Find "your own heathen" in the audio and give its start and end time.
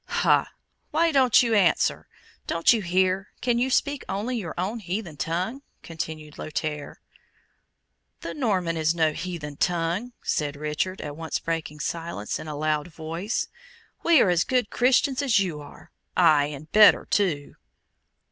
4.35-5.15